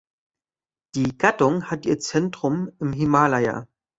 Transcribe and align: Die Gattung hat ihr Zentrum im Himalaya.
Die 0.95 1.15
Gattung 1.15 1.69
hat 1.69 1.85
ihr 1.85 1.99
Zentrum 1.99 2.71
im 2.79 2.91
Himalaya. 2.91 3.67